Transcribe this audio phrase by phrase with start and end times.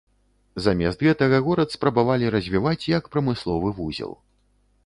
[0.67, 4.19] Замест гэтага, горад спрабавалі развіваць як прамысловы вузел.